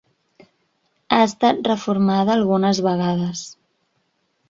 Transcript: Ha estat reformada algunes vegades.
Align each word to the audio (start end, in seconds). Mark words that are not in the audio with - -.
Ha 1.11 1.19
estat 1.27 1.63
reformada 1.71 2.35
algunes 2.39 2.83
vegades. 2.91 3.49